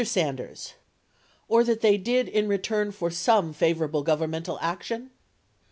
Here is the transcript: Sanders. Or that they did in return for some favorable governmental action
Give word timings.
Sanders. 0.03 0.73
Or 1.47 1.63
that 1.63 1.81
they 1.81 1.95
did 1.95 2.27
in 2.27 2.47
return 2.47 2.91
for 2.91 3.11
some 3.11 3.53
favorable 3.53 4.01
governmental 4.01 4.57
action 4.59 5.11